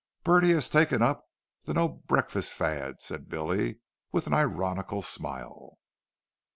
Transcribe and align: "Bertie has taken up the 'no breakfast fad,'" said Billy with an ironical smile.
"Bertie 0.23 0.49
has 0.53 0.67
taken 0.67 1.03
up 1.03 1.27
the 1.65 1.75
'no 1.75 1.87
breakfast 1.87 2.53
fad,'" 2.53 3.03
said 3.03 3.29
Billy 3.29 3.81
with 4.11 4.25
an 4.25 4.33
ironical 4.33 5.03
smile. 5.03 5.77